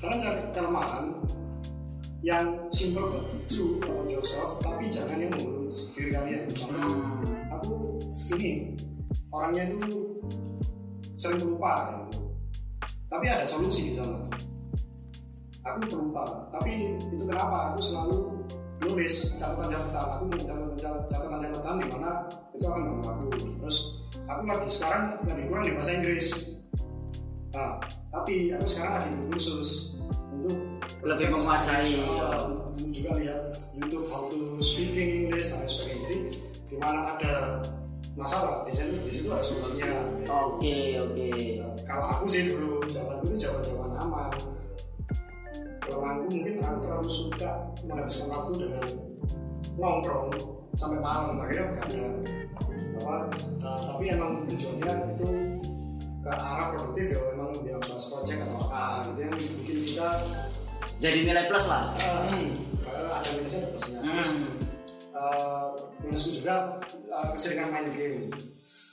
[0.00, 1.04] kalian cari kelemahan
[2.20, 6.42] yang simple buat you atau yourself tapi jangan yang membunuh diri kalian.
[6.54, 7.54] Contoh hmm.
[7.54, 7.74] aku
[8.34, 8.74] ini
[9.30, 10.09] orangnya itu
[11.20, 12.32] sering lupa gitu.
[13.12, 14.24] tapi ada solusi di sana.
[15.60, 17.76] Aku pelupa tapi itu kenapa?
[17.76, 18.48] Aku selalu
[18.80, 20.06] nulis catatan-catatan.
[20.16, 22.10] Aku punya catatan- catatan-catatan di mana
[22.56, 23.48] itu akan bantu aku.
[23.60, 23.76] Terus
[24.24, 26.26] aku lagi sekarang lagi kurang di bahasa Inggris.
[27.52, 27.76] Nah
[28.08, 29.68] tapi aku sekarang lagi ikut kursus
[30.32, 30.56] untuk
[31.00, 32.44] Lebih menguasai, ya.
[32.44, 36.00] untuk juga lihat YouTube how to speaking English dan sebagainya.
[36.08, 36.16] Jadi
[36.68, 37.64] di mana ada
[38.14, 41.28] masalah di situ di situ ada solusinya Oke oke.
[41.86, 44.30] kalau aku sih dulu jawaban itu jawaban jawaban aman
[45.80, 47.50] kalau aku mungkin aku terlalu suka
[47.82, 48.84] menghabiskan waktu dengan
[49.74, 50.28] nongkrong
[50.74, 52.14] sampai malam akhirnya begadang
[53.00, 53.14] apa
[53.64, 55.28] uh, tapi emang tujuannya itu
[56.20, 60.08] ke arah produktif ya memang dia bahas project atau apa gitu yang bikin kita
[61.00, 61.96] Jadi nilai plus lah.
[61.96, 62.28] uh,
[62.84, 64.59] kalau ada minusnya ada plusnya Hmm.
[65.20, 65.68] Uh,
[66.00, 68.32] minusku juga uh, keseringan main game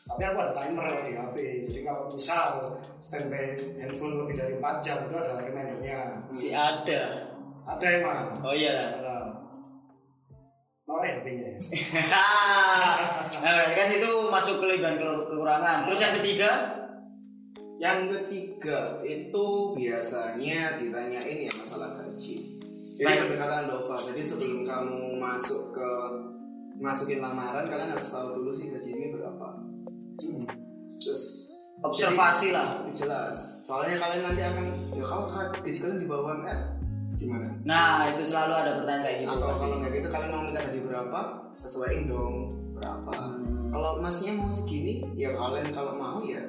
[0.04, 4.98] tapi aku ada timer di HP jadi kalau misal standby handphone lebih dari 4 jam
[5.04, 6.00] itu ada remindernya
[6.32, 7.32] Si ada.
[7.64, 8.96] ada emang Oh iya.
[8.98, 9.28] uh,
[10.84, 11.60] Nore HP-nya
[13.38, 15.84] nah berarti kan itu masuk kelebihan ke- kekurangan.
[15.84, 16.52] Terus yang ketiga?
[17.78, 22.57] Yang ketiga itu biasanya ditanyain ya masalah gaji.
[22.98, 23.20] Jadi Baik.
[23.30, 23.96] pendekatan Dova.
[23.96, 25.90] Jadi sebelum kamu masuk ke
[26.78, 29.48] masukin lamaran, kalian harus tahu dulu sih gaji ini berapa.
[30.98, 31.24] Terus
[31.78, 32.68] Observasi jadi- lah.
[32.90, 33.38] Ya, jelas.
[33.62, 36.60] Soalnya kalian nanti akan ya kalau ka- gaji kalian di bawah UMR
[37.14, 37.50] gimana?
[37.62, 39.30] Nah itu selalu ada pertanyaan kayak gitu.
[39.30, 39.62] Atau pasti.
[39.62, 41.20] kalau nggak gitu kalian mau minta gaji berapa,
[41.54, 42.36] sesuaiin dong
[42.74, 43.14] berapa.
[43.14, 43.70] Hmm.
[43.70, 46.42] Kalau masnya mau segini, ya kalian kalau mau ya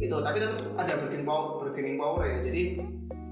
[0.00, 0.16] itu.
[0.16, 2.40] Tapi tetap ada bargaining power, bargaining power ya.
[2.40, 2.62] Jadi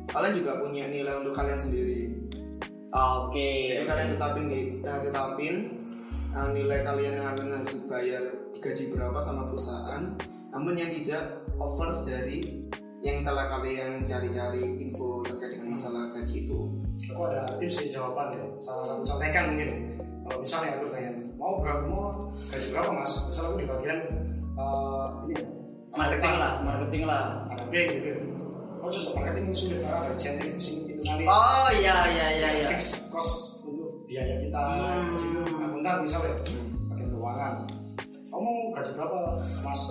[0.07, 1.96] kalian juga punya nilai untuk kalian sendiri.
[2.97, 3.77] Oke.
[3.77, 5.55] Jadi kalian tetapin di, nah, tetapin
[6.33, 8.25] uh, nilai kalian yang kalian harus bayar
[8.57, 10.17] gaji berapa sama perusahaan.
[10.57, 12.65] Namun yang tidak over dari
[13.05, 16.61] yang telah kalian cari-cari info terkait dengan masalah gaji itu.
[17.13, 21.61] aku ada tips sih jawaban ya salah satu contekan mungkin kalau misalnya aku tanya mau
[21.61, 23.99] berapa mau gaji berapa mas misalnya aku di bagian
[24.57, 25.45] uh, ini ya,
[25.93, 27.25] Marketing lah, marketing lah.
[27.53, 28.21] marketing gitu
[28.81, 30.86] oh cocok marketing sulit karena ada insentif di
[31.27, 32.69] Oh iya iya iya iya.
[32.73, 35.13] fix cost untuk biaya kita Hmm.
[35.13, 36.33] gaji itu akuntan misalnya
[36.89, 37.55] bagian keuangan
[38.27, 39.83] kamu gaji berapa mas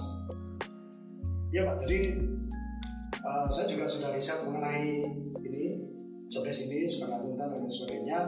[1.49, 1.99] iya pak jadi
[3.21, 5.03] uh, saya juga sudah riset mengenai
[5.39, 5.63] ini
[6.27, 8.19] jobdesk ini sebagai akuntan dan sebagainya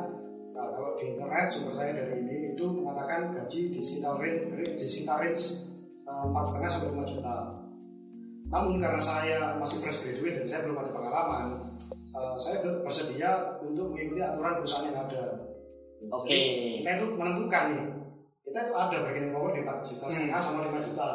[0.57, 4.87] Nah, kalau di internet sumber saya dari ini itu mengatakan gaji di sekitar range di
[4.89, 5.69] sekitar range
[6.01, 7.35] eh, empat setengah sampai lima juta.
[8.47, 11.45] Namun karena saya masih fresh graduate dan saya belum ada pengalaman,
[12.09, 15.23] eh, saya ber- bersedia untuk mengikuti aturan perusahaan yang ada.
[16.07, 16.29] Oke.
[16.29, 16.39] Jadi,
[16.79, 17.85] kita itu menentukan nih
[18.47, 21.07] kita itu ada bargaining power di 4 juta setengah sama 5 juta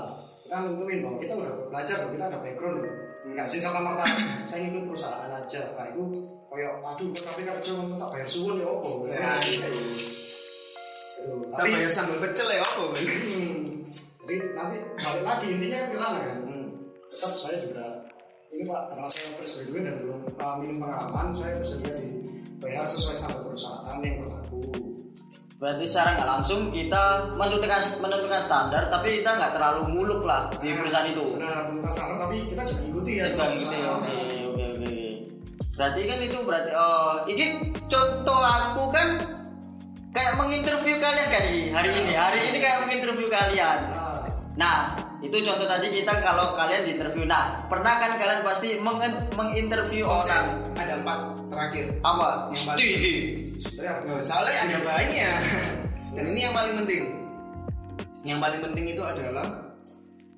[0.42, 2.78] kita nentuin bahwa kita udah belajar bahwa kita ada background
[3.24, 4.04] nggak sih sama merta
[4.44, 6.02] saya ikut perusahaan aja nah itu
[6.46, 9.66] kayak aduh tapi kerja tak bayar suwun ya apa Ya, iya.
[9.70, 11.34] Gitu.
[11.48, 12.70] Tak tapi bayar sambal pecel ya kan?
[12.76, 13.58] Hmm,
[14.20, 16.68] jadi nanti balik lagi intinya ke sana kan Hmm.
[17.12, 17.86] Tetap saya juga
[18.52, 23.16] ini pak karena saya fresh graduate dan belum uh, minim pengalaman saya bersedia dibayar sesuai
[23.20, 24.60] standar perusahaan yang berlaku
[25.62, 27.02] Berarti secara nggak langsung kita
[27.38, 31.38] menentukan menentukan standar, tapi kita nggak terlalu muluk lah di perusahaan itu.
[31.38, 34.94] benar pemerintah standar tapi kita juga ikuti ya Kita ngikuti, oke oke oke.
[35.78, 37.44] Berarti kan itu berarti oh ini
[37.86, 39.08] contoh aku kan
[40.10, 42.12] kayak menginterview kalian kali hari ini.
[42.18, 43.78] Hari ini kayak menginterview kalian.
[43.86, 44.12] Nah,
[44.58, 47.22] Nah, itu contoh tadi kita kalau kalian diinterview.
[47.24, 51.84] Nah, pernah kan kalian pasti meng- menginterview Oh, orang ada empat terakhir.
[52.02, 52.50] apa?
[52.50, 55.38] Yang paling- soalnya ada banyak.
[56.12, 57.02] Dan ini yang paling penting.
[58.22, 59.46] Yang paling penting itu adalah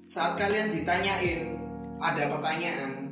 [0.04, 1.56] saat kalian ditanyain
[1.96, 3.08] ada pertanyaan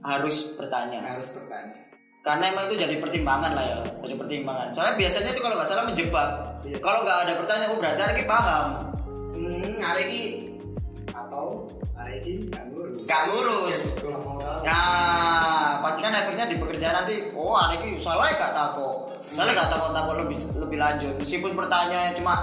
[0.00, 1.04] harus bertanya.
[1.04, 1.76] harus bertanya.
[2.24, 4.74] Karena emang itu jadi pertimbangan lah ya, jadi pertimbangan.
[4.74, 6.28] Soalnya biasanya itu kalau nggak salah menjebak.
[6.66, 6.76] Iya.
[6.82, 8.64] Kalau nggak ada pertanyaan, oh berarti Arki paham.
[9.30, 10.20] Hmm, hari ini
[11.46, 13.80] atau hari ini nggak ngurus Nggak ngurus.
[14.02, 14.60] Nggak mau tahu.
[14.66, 14.80] Ya,
[15.78, 17.14] pasti kan efeknya di pekerjaan nanti.
[17.38, 21.14] Oh, Arki salah gak nggak takut takut lebih lebih lanjut.
[21.22, 22.34] Meskipun pertanyaannya cuma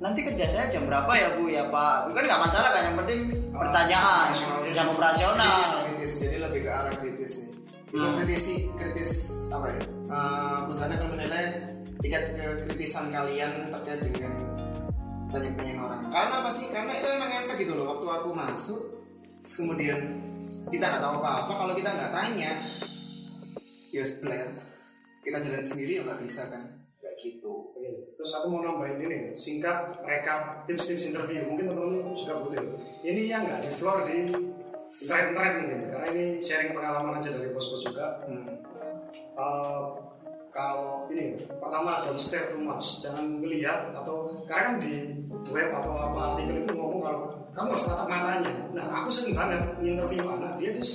[0.00, 3.20] nanti kerja saya jam berapa ya bu ya pak kan nggak masalah kan yang penting
[3.52, 4.32] pertanyaan
[4.72, 6.12] jam operasional kritis, kritis.
[6.24, 7.32] Jadi lebih ke arah kritis.
[7.90, 8.16] Itu Hmm.
[8.22, 9.10] kritisi kritis
[9.50, 9.82] apa ya?
[10.10, 11.44] Eh, perusahaan akan menilai
[12.00, 14.32] tingkat kekritisan kalian terkait dengan
[15.30, 16.00] pertanyaan-pertanyaan orang.
[16.10, 16.66] Karena apa sih?
[16.74, 17.86] Karena itu emang efek gitu loh.
[17.94, 18.80] Waktu aku masuk,
[19.46, 19.98] terus kemudian
[20.68, 21.52] kita nggak tahu apa-apa.
[21.54, 22.52] Kalau kita nggak tanya,
[23.94, 24.50] ya sebelah
[25.22, 26.62] kita jalan sendiri ya nggak bisa kan?
[26.98, 27.70] Kayak gitu.
[28.20, 32.60] Terus aku mau nambahin ini singkat rekap tips-tips interview mungkin teman-teman juga butuh.
[33.00, 37.80] Ini yang nggak di floor di internet-internet mungkin karena ini sharing pengalaman aja dari bos-bos
[37.86, 38.20] juga.
[38.28, 38.44] Hmm.
[39.40, 39.82] Eh,
[40.50, 43.06] kalau ini pertama don't stare too much.
[43.06, 45.14] Jangan melihat atau karena kan di
[45.50, 47.20] web atau apa artikel itu ngomong kalau
[47.54, 48.52] kamu harus tatap matanya.
[48.74, 50.86] Nah aku sering banget interview anak dia tuh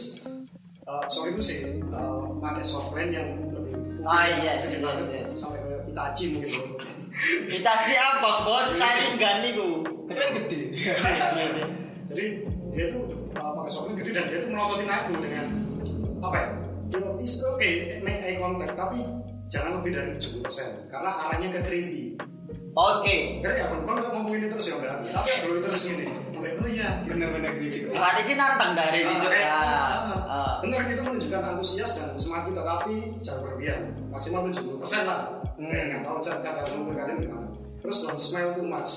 [0.86, 3.74] eh, sorry itu sih eh, pakai software yang lebih
[4.06, 5.30] Ah, yes, yes, yes.
[5.42, 6.62] sampai kayak Itachi mungkin.
[7.58, 8.46] Itachi apa?
[8.46, 10.62] Bos saringan niku Kan gede.
[12.14, 12.26] jadi
[12.76, 13.04] dia tuh
[13.40, 15.46] uh, pakai software gede dan dia tuh melototin aku dengan
[16.22, 16.50] apa ya
[16.94, 18.78] yo is okay make eye contact.
[18.78, 19.02] Tapi
[19.46, 22.04] jangan lebih dari 70% karena arahnya ke creepy
[22.74, 24.94] oke Karena ya, kalau nggak ngomong ini terus ya udah.
[25.00, 26.06] Tapi ya dulu terus gini.
[26.36, 26.90] Mulai, oh iya.
[27.08, 27.88] Bener-bener gitu.
[27.96, 30.54] hari ini nantang dari ini Ah, juga kayak, ah, Ah.
[30.60, 33.82] Benar itu menunjukkan antusias dan semangat kita tapi jangan berlebihan.
[34.12, 35.22] Maksimal 70 persen lah.
[35.56, 35.72] Hmm.
[35.72, 37.48] Kayak nggak tahu cara cara umur kalian gimana.
[37.80, 38.92] Terus don't smile too much.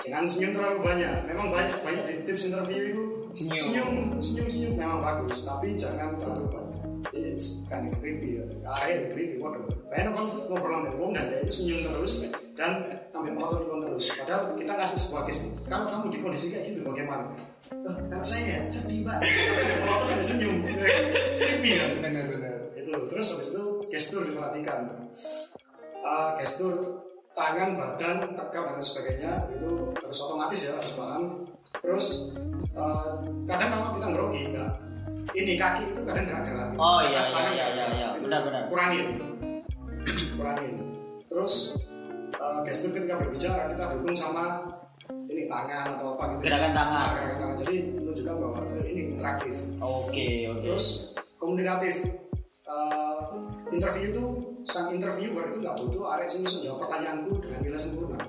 [0.00, 1.14] Jangan senyum terlalu banyak.
[1.28, 3.04] Memang banyak banyak di tips interview itu
[3.36, 3.60] Senyum.
[3.60, 5.44] senyum, senyum, senyum memang bagus.
[5.44, 6.67] Tapi jangan terlalu banyak.
[7.14, 8.44] It's kind of creepy ya.
[8.64, 9.64] Kayak creepy, waduh.
[9.88, 12.14] Kayaknya kan ngobrol sama wong dan dia itu senyum terus
[12.58, 12.72] dan
[13.14, 14.04] sampai motor terus.
[14.18, 15.44] Padahal kita kasih sebuah case.
[15.66, 17.24] Kalau kamu di kondisi kayak gitu bagaimana?
[17.70, 19.18] Eh, kalau saya sedih pak.
[19.86, 20.56] Motor ada senyum.
[21.40, 21.90] Creepy kan?
[22.02, 22.56] Bener-bener.
[22.78, 24.88] itu terus habis itu gestur diperhatikan
[26.08, 27.04] uh, gestur
[27.36, 31.22] tangan badan tegap dan sebagainya itu harus otomatis ya harus paham
[31.84, 32.06] terus
[32.74, 34.72] uh, kadang kalau kita ngerogi enggak
[35.34, 38.08] ini kaki itu kadang gerak-gerak Oh, iya, iya, iya, iya, iya.
[38.14, 38.62] Itu Benar-benar.
[38.68, 39.06] kurangin
[40.38, 40.74] kurangin
[41.28, 41.54] terus
[42.36, 44.64] uh, gestur ketika berbicara kita dukung sama
[45.28, 46.96] ini tangan atau apa gitu Gerakan tangan.
[46.98, 50.86] Nah, gerakan tangan jadi menunjukkan bahwa ini interaktif oke oke Terus
[51.36, 51.96] komunikatif.
[52.68, 53.18] Eh,
[53.72, 54.24] interview itu
[54.68, 58.20] sang interviewer itu nggak butuh arek sing bisa jawab pertanyaanku dengan nilai sempurna.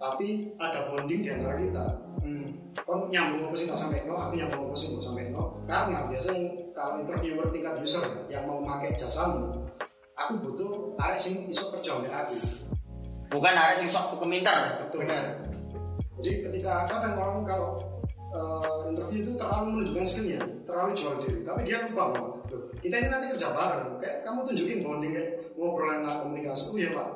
[0.00, 1.84] Tapi ada bonding di antara kita.
[2.28, 2.44] Hmm.
[2.84, 5.64] Kon nyambung apa sih sampai no, aku nyambung apa sih sampai no.
[5.64, 6.44] Karena biasanya
[6.76, 9.64] kalau interviewer tingkat user yang mau pakai jasamu,
[10.12, 12.36] aku butuh arek sing iso kerja ambek aku.
[13.28, 15.04] bukan ada sing sok keminter Betul.
[15.04, 15.24] Benar.
[16.18, 17.76] Jadi ketika kadang orang kalau
[18.32, 22.94] eh, interview itu terlalu menunjukkan skillnya, terlalu jual diri, tapi dia lupa bahwa "Loh, kita
[22.98, 24.00] ini nanti kerja bareng.
[24.00, 26.64] Kayak kamu tunjukin bonding kayak ngobrol enak komunikasi.
[26.72, 27.06] Oh iya pak.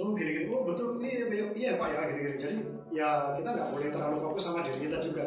[0.00, 0.46] Oh gini gini.
[0.48, 0.96] Oh betul.
[1.04, 2.36] Iya iya, iya pak ya gini gini.
[2.40, 2.56] Jadi
[2.96, 5.26] ya kita nggak boleh terlalu fokus sama diri kita juga.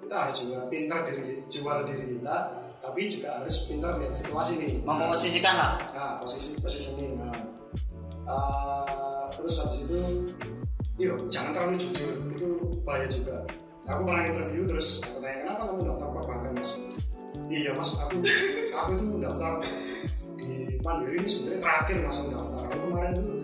[0.00, 2.36] Kita harus juga pintar diri jual diri kita,
[2.80, 4.72] tapi juga harus pintar lihat situasi nih.
[4.80, 7.20] memposisikan lah Nah, posisi positioning.
[7.20, 7.36] Nah.
[8.22, 10.00] Uh, terus habis itu,
[10.94, 12.48] yuk jangan terlalu jujur, itu
[12.86, 13.44] bahaya juga.
[13.82, 16.70] Aku pernah interview terus aku tanya kenapa kamu daftar perbankan mas?
[17.50, 18.22] Iya mas, aku
[18.72, 19.52] aku itu daftar
[20.38, 22.62] di Mandiri ini sebenarnya terakhir mas aku daftar.
[22.70, 23.41] Aku kemarin tuh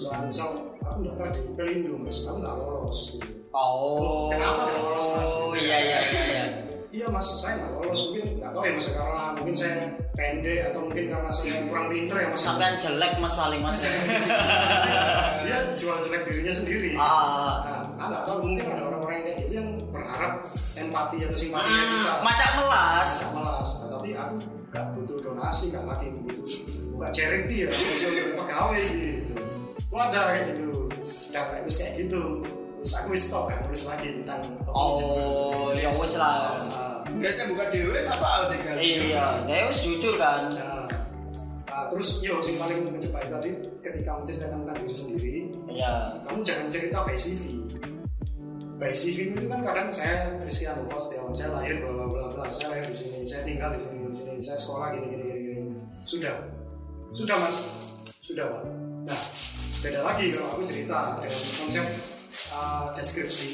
[0.00, 0.48] perusahaan misal
[0.80, 3.28] aku daftar di Pelindo mas aku nggak lolos gitu.
[3.52, 4.32] Oh.
[4.32, 5.32] Kenapa nggak lolos, Mas?
[5.60, 6.00] Iya iya iya.
[6.00, 6.44] iya.
[6.88, 9.76] iya mas saya nggak lolos mungkin nggak tahu ya mas karena mungkin saya
[10.16, 13.80] pendek atau mungkin karena saya kurang pinter ya mas Sampean jelek mas paling mas.
[15.44, 17.84] dia jual jelek dirinya sendiri ah.
[18.00, 20.32] nah nggak tahu mungkin ada orang-orang yang kayak gitu yang berharap
[20.80, 23.10] empati atau simpati kita Hmm, macam melas.
[23.20, 24.34] Nggak malas nah, tapi aku
[24.72, 26.46] nggak butuh donasi nggak lagi butuh
[26.96, 29.19] buka charity ya jadi pegawai gitu
[29.90, 30.70] Ada kayak gitu.
[31.30, 32.22] Dan kayak wis kayak gitu.
[32.80, 36.64] Terus aku wis stop kan nulis lagi tentang Oh, ya wis lah.
[36.70, 38.76] Nah, Biasanya buka dewe apa tinggal.
[38.78, 39.26] Iya,
[39.68, 40.48] wis jujur kan.
[40.54, 40.86] nah,
[41.66, 43.50] nah, terus yo sing paling menjebak tadi
[43.82, 45.34] ketika menceritakan tentang diri sendiri
[45.66, 46.22] Iya.
[46.22, 47.42] kamu jangan cerita by CV
[48.76, 52.44] by CV itu kan kadang saya Rizky Anova Setiawan saya lahir bla bla bla bla.
[52.48, 54.32] Saya lahir di sini saya tinggal di sini di sini.
[54.40, 55.62] Saya sekolah gini gini gini gini.
[56.08, 56.32] Sudah.
[57.12, 57.56] Sudah mas.
[58.24, 58.62] Sudah pak.
[59.04, 59.20] Nah
[59.80, 61.84] beda lagi kalau aku cerita dengan konsep
[62.52, 63.50] uh, deskripsi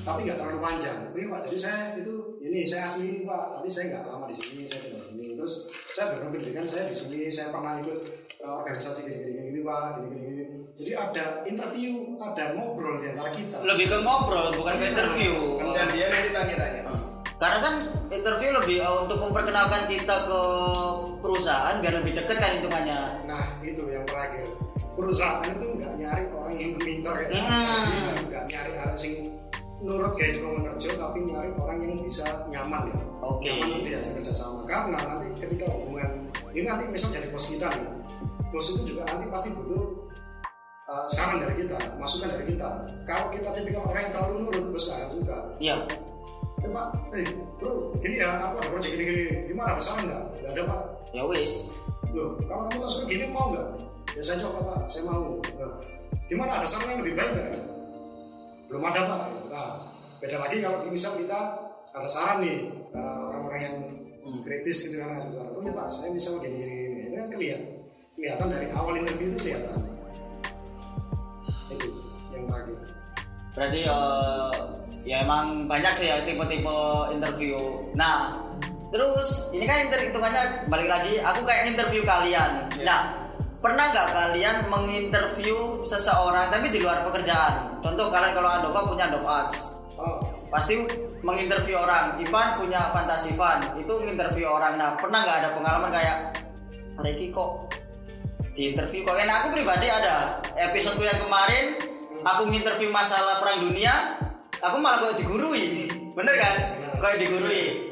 [0.00, 3.68] tapi nggak terlalu panjang oke pak jadi saya itu ini saya asli ini pak tapi
[3.68, 5.54] saya nggak lama di sini saya tinggal di sini terus
[5.92, 7.98] saya baru pendidikan saya di sini saya pernah ikut
[8.40, 13.10] uh, organisasi gini gini gini pak gini gini gini jadi ada interview ada ngobrol di
[13.10, 15.58] antara kita Lebih ke ngobrol bukan ke interview.
[15.74, 16.82] Dan dia nanti tanya-tanya.
[17.38, 17.74] Karena kan
[18.14, 20.40] interview lebih uh, untuk memperkenalkan kita ke
[21.18, 23.26] perusahaan biar lebih dekat kan hitungannya.
[23.26, 24.46] Nah itu yang terakhir
[24.98, 27.86] perusahaan itu nggak nyari orang yang pintar kayak Hmm.
[27.86, 29.14] Jadi nggak- nyari orang sing
[29.78, 33.46] nurut kayak ruang kerja tapi nyari orang yang bisa nyaman ya Oke.
[33.46, 36.10] nyaman untuk diajak kerja sama karena nanti ketika hubungan
[36.50, 37.86] ini nanti misal jadi bos kita nih
[38.50, 39.82] bos itu juga nanti pasti butuh
[40.84, 42.68] uh, saran dari kita masukan dari kita
[43.04, 45.76] kalau kita tipikal orang yang terlalu nurut bos nggak akan suka Iya.
[46.58, 50.52] eh pak eh bro gini ya aku ada project gini gini gimana saran nggak nggak
[50.52, 51.72] ada pak Ya wis.
[52.12, 53.64] Loh, kalau kamu suka gini mau nggak?
[54.16, 55.36] Ya saya coba pak, saya mau.
[55.60, 55.72] Nah,
[56.32, 57.50] gimana ada saran yang lebih baik nggak?
[58.72, 59.20] Belum ada pak.
[59.52, 59.70] Nah,
[60.20, 61.40] beda lagi kalau misal kita
[61.92, 63.76] ada saran nih eh, orang-orang yang
[64.44, 65.52] kritis gitu kan ngasih saran.
[65.52, 66.72] Oh iya pak, saya bisa gini gini.
[66.72, 67.00] gini.
[67.08, 67.68] Itu kan kelihatan,
[68.16, 69.76] kelihatan dari awal interview itu kelihatan.
[71.68, 71.88] Itu
[72.32, 72.78] yang terakhir.
[73.52, 74.56] Berarti eh,
[75.04, 76.78] ya emang banyak sih ya tipe-tipe
[77.12, 77.56] interview.
[77.92, 78.40] Nah,
[78.88, 81.20] terus ini kan hitungannya balik lagi.
[81.20, 82.72] Aku kayak interview kalian.
[82.80, 82.84] Ya.
[82.88, 83.00] Nah,
[83.58, 87.82] pernah nggak kalian menginterview seseorang tapi di luar pekerjaan?
[87.82, 90.78] Contoh kalian kalau Andova punya Andova Arts, Oh, pasti
[91.26, 92.22] menginterview orang.
[92.22, 94.78] Ivan punya Fantasi Fun, itu menginterview orang.
[94.78, 96.16] Nah, pernah nggak ada pengalaman kayak
[97.02, 97.66] Reki kok
[98.54, 99.18] di interview kok?
[99.18, 101.74] Karena aku pribadi ada episode yang kemarin
[102.22, 104.22] aku nginterview masalah perang dunia,
[104.62, 106.54] aku malah kok digurui, bener kan?
[107.02, 107.87] Kayak digurui.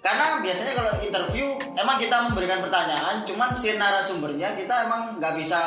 [0.00, 5.60] Karena biasanya kalau interview emang kita memberikan pertanyaan, cuman si narasumbernya kita emang nggak bisa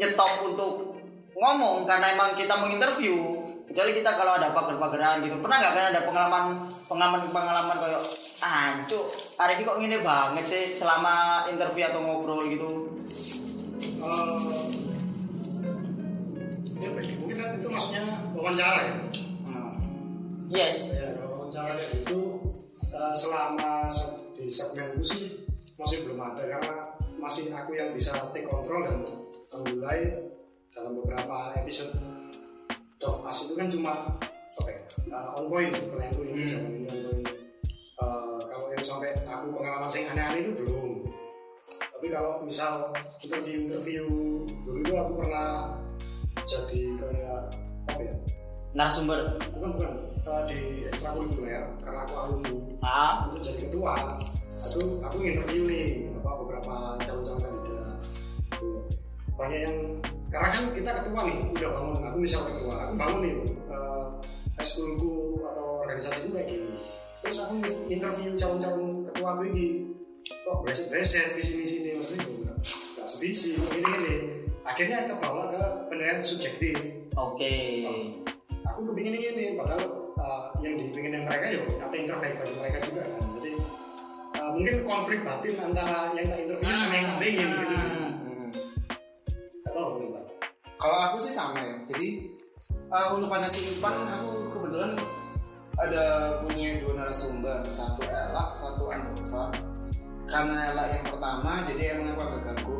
[0.00, 0.96] nyetop untuk
[1.36, 3.44] ngomong karena emang kita menginterview.
[3.68, 5.36] Kecuali kita kalau ada pagar-pagaran gitu.
[5.40, 6.44] Pernah nggak kan ada pengalaman
[6.88, 8.02] pengalaman pengalaman kayak
[8.42, 9.06] ah cuk
[9.38, 12.92] hari ini kok gini banget sih selama interview atau ngobrol gitu?
[13.80, 14.64] Eh,
[16.84, 16.88] ya
[17.20, 18.02] mungkin itu maksudnya
[18.36, 18.94] wawancara ya.
[19.46, 19.72] Nah,
[20.52, 20.92] yes.
[20.92, 22.12] Ya wawancara kayak
[23.02, 25.22] eh, selama se- di segmen itu sih
[25.74, 26.76] masih belum ada karena
[27.18, 29.02] masih aku yang bisa take control dan
[29.50, 29.98] alhamdulillah
[30.70, 31.98] dalam beberapa episode.
[33.02, 34.14] Dove As itu kan cuma
[34.62, 37.26] apa ya eh, on point seperti itu ini zaman ini on point.
[38.02, 40.90] Eh, kalau yang sampai aku pengalaman yang aneh-aneh itu belum.
[41.98, 42.90] Tapi kalau misal
[43.22, 44.04] interview interview
[44.66, 45.78] dulu itu aku pernah
[46.46, 47.42] jadi kayak
[47.90, 48.14] apa ya
[48.72, 49.36] narasumber.
[49.56, 49.92] Bukan bukan.
[50.22, 52.52] Eh, di ekstrakurikuler karena aku alumni.
[52.78, 53.26] Ah.
[53.26, 54.16] Untuk jadi ketua.
[54.52, 57.98] Aku aku interview nih apa beberapa calon-calon kandidat.
[59.34, 59.76] Banyak yang
[60.30, 62.00] karena kan kita ketua nih udah bangun.
[62.06, 62.74] Aku misal ketua.
[62.86, 63.34] Aku bangun nih
[63.66, 64.06] eh,
[64.62, 66.70] ekskulku atau organisasi kayak gini.
[67.22, 67.54] Terus aku
[67.90, 69.90] interview calon-calon ketua aku ini.
[70.22, 74.16] Kok bereset-bereset di sini-sini maksudnya gue nggak nggak sevisi ini ini
[74.62, 76.78] akhirnya kebawa ke penilaian subjektif.
[77.18, 77.82] Oke
[78.72, 79.84] aku kepingin ini ini padahal
[80.16, 83.52] uh, yang dipingin mereka ya apa yang terbaik bagi mereka juga kan jadi
[84.40, 88.48] uh, mungkin konflik batin antara yang tak interview sama yang tak pingin gitu sih hmm.
[89.62, 90.24] Gak tahu nih pak
[90.80, 91.74] Kalau aku sih sama ya.
[91.86, 92.08] Jadi
[92.88, 94.98] uh, untuk fantasi Ivan aku kebetulan
[95.80, 96.04] ada
[96.44, 99.48] punya dua narasumber, satu Ella, satu Andova.
[100.28, 102.78] Karena Ella yang pertama, jadi emang aku agak ganggu.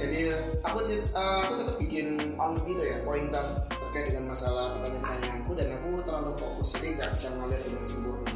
[0.00, 0.32] Jadi
[0.64, 0.80] aku
[1.12, 2.06] uh, aku tetap bikin
[2.40, 7.28] on gitu ya, pointer terkait dengan masalah pertanyaan-pertanyaanku dan aku terlalu fokus jadi nggak bisa
[7.36, 8.32] ngalir dengan sempurna.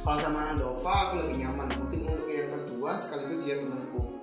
[0.00, 1.68] Kalau sama Andova aku lebih nyaman.
[1.76, 4.16] Mungkin untuk yang kedua sekaligus dia temanku.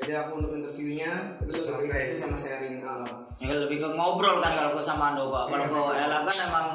[0.00, 1.84] Jadi aku untuk interviewnya itu Santai.
[1.84, 5.52] interview sama sharing uh, Ya kan lebih ke ngobrol kan kalau ke sama Andova.
[5.52, 6.66] Kalau ke Ella kan emang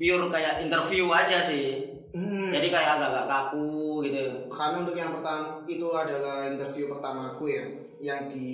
[0.00, 1.92] pure kayak interview aja sih.
[2.16, 4.22] hmm, Jadi kayak agak-agak kaku gitu.
[4.48, 8.52] karena untuk yang pertama itu adalah interview pertamaku ya yang di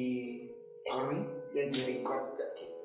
[0.87, 1.27] apa namanya?
[1.51, 2.83] Yang di record kayak gitu.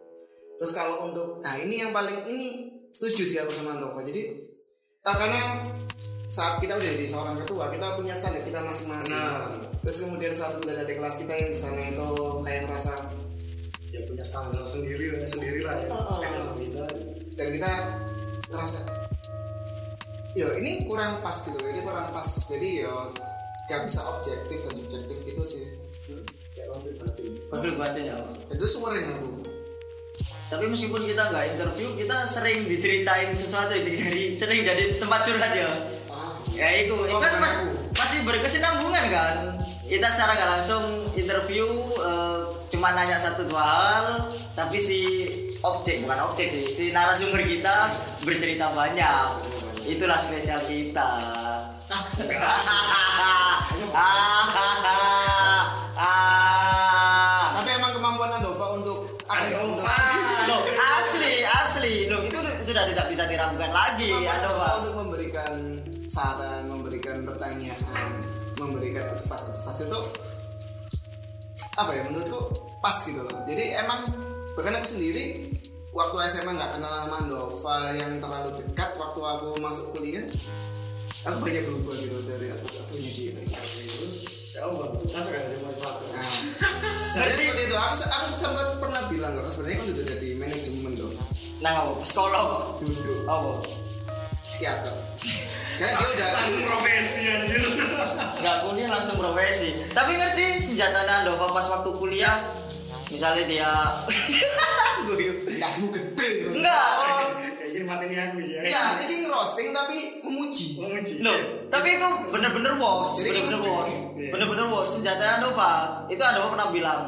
[0.57, 4.01] Terus kalau untuk nah ini yang paling ini setuju sih aku sama Nova.
[4.01, 4.33] Jadi
[5.05, 5.41] ah, karena
[6.25, 9.13] saat kita udah jadi seorang ketua kita punya standar kita masing-masing.
[9.13, 9.53] Nah.
[9.85, 12.09] terus kemudian saat udah ada kelas kita yang di sana itu
[12.41, 12.93] kayak ngerasa
[13.93, 15.87] ya punya standar sendiri sendiri lah ya.
[15.93, 16.57] Oh, oh.
[16.57, 16.85] Kita
[17.37, 17.71] dan kita
[18.49, 18.79] ngerasa
[20.33, 22.25] yo ini kurang pas gitu ini kurang pas.
[22.25, 23.13] Jadi yo
[23.69, 25.65] gak bisa objektif dan subjektif gitu sih.
[26.09, 26.44] Kayak
[27.47, 28.15] Betul batin ya.
[28.47, 29.27] itu sering aku
[30.45, 35.51] Tapi meskipun kita nggak interview, kita sering diceritain sesuatu itu dari sering jadi tempat curhat
[35.51, 35.67] ya.
[36.07, 37.65] ah, Ya itu, Oh, kan mas- aku.
[37.91, 39.35] masih berkesinambungan kan.
[39.83, 44.05] Kita secara nggak langsung interview eh, cuma nanya satu dua hal,
[44.53, 44.97] tapi si
[45.59, 47.89] objek bukan objek sih, si narasumber kita
[48.21, 49.25] bercerita banyak.
[49.83, 51.09] Itulah spesial kita.
[63.35, 64.09] diragukan lagi.
[64.09, 64.31] Andova.
[64.33, 65.53] Andova untuk memberikan
[66.07, 68.09] saran memberikan pertanyaan
[68.55, 69.99] memberikan advice advice itu
[71.75, 74.07] apa ya menurutku pas gitu loh jadi emang
[74.55, 75.51] bahkan aku sendiri
[75.91, 80.23] waktu SMA nggak kenal sama Andova yang terlalu dekat waktu aku masuk kuliah
[81.27, 83.33] aku banyak berubah gitu dari advice-advice dia
[84.55, 86.23] ya Allah cocok ya jadi motivator Nah,
[87.11, 87.75] sebenarnya seperti itu.
[87.75, 90.74] Aku, aku sempat pernah bilang kok sebenarnya kan udah jadi manajemen
[91.57, 91.91] Nah, apa?
[92.01, 92.77] psikolog.
[92.79, 93.63] Duduk Apa?
[94.41, 94.93] psikiater.
[95.75, 97.59] Karena dia udah langsung profesi anjir
[98.39, 99.69] Nggak kuliah langsung profesi.
[99.89, 102.37] Tapi ngerti senjata Andova pas waktu kuliah,
[103.09, 103.71] misalnya dia
[105.07, 105.33] Guyu.
[105.57, 106.53] dasmu gede.
[106.53, 106.85] Enggak.
[106.95, 107.27] Oh.
[107.59, 110.79] ya ini mati ini aku ya Ya, ini roasting tapi memuji.
[110.79, 111.35] memuji Loh,
[111.67, 114.29] tapi itu bener-bener worse, Jadi bener-bener worse, Iya.
[114.31, 114.91] bener-bener worse.
[114.95, 115.71] Senjata Andova
[116.07, 117.01] itu Andova pernah bilang,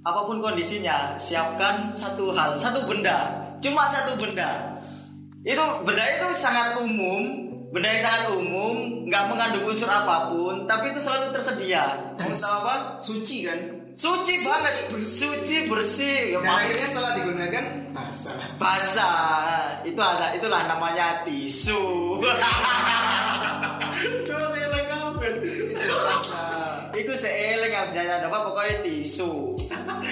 [0.00, 4.76] apa pun kondisinya, siapkan satu hal, satu benda, cuma satu benda.
[5.40, 7.22] Itu benda itu sangat umum,
[7.72, 12.12] benda yang sangat umum, nggak mengandung unsur apa pun, tapi itu selalu tersedia.
[12.16, 13.00] Tahu apa?
[13.00, 13.60] Suci kan?
[13.90, 14.72] Suci, banget,
[15.04, 16.32] suci bersih.
[16.32, 16.62] Ya, Dan maaf.
[16.64, 18.38] akhirnya setelah digunakan basah.
[18.56, 19.84] basah.
[19.84, 22.16] Itu ada, itulah namanya tisu.
[24.24, 24.70] coba saya
[25.80, 26.92] Jelas lah.
[26.96, 29.56] Iku seeleng yang senjata apa pokoknya tisu.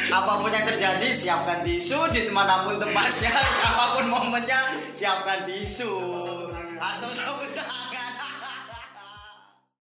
[0.08, 3.28] Apa pun yang terjadi siapkan tisu di mana pun tempatnya,
[3.68, 6.16] apa pun momennya siapkan tisu.
[6.80, 7.97] Atau sarung tangan.